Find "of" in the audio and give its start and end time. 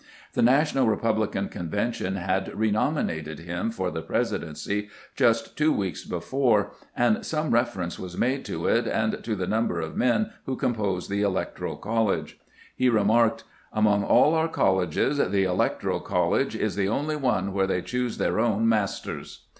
9.79-9.95